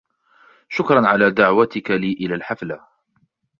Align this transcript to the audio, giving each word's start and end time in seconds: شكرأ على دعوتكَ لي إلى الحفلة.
شكرأ 0.69 1.07
على 1.07 1.31
دعوتكَ 1.31 1.91
لي 1.91 2.11
إلى 2.13 2.35
الحفلة. 2.35 2.87